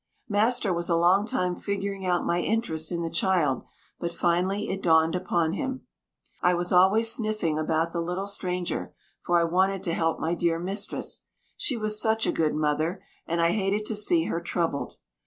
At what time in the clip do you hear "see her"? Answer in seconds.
13.95-14.41